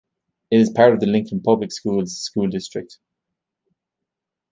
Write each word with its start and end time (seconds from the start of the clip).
It 0.49 0.59
is 0.59 0.71
part 0.71 0.93
of 0.95 0.99
the 0.99 1.05
Lincoln 1.05 1.43
Public 1.43 1.71
Schools 1.71 2.17
school 2.17 2.47
district. 2.47 2.97